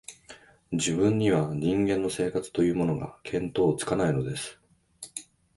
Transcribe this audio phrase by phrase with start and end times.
[0.71, 4.59] 自分には、人間の生活というものが、見当つかないのです